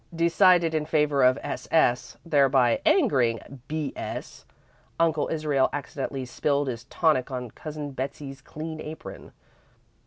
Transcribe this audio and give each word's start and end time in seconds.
Decided 0.15 0.73
in 0.73 0.87
favour 0.87 1.21
of 1.21 1.37
S. 1.43 1.67
S., 1.69 2.17
thereby 2.25 2.81
angering 2.87 3.61
B. 3.67 3.93
S. 3.95 4.47
Uncle 4.99 5.29
Israel 5.31 5.69
accidentally 5.71 6.25
spilled 6.25 6.67
his 6.69 6.85
tonic 6.85 7.29
on 7.29 7.51
Cousin 7.51 7.91
Betsey's 7.91 8.41
clean 8.41 8.81
apron. 8.81 9.31